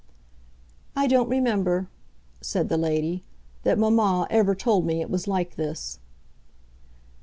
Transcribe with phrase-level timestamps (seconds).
[0.95, 1.87] "I don't remember,"
[2.41, 3.21] said the lady,
[3.61, 5.99] "that mamma ever told me it was like this."